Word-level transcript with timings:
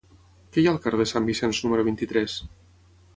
Què 0.55 0.61
hi 0.61 0.69
ha 0.69 0.71
al 0.71 0.79
carrer 0.85 0.99
de 1.01 1.05
Sant 1.11 1.27
Vicenç 1.29 1.59
número 1.67 1.85
vint-i-tres? 1.91 2.39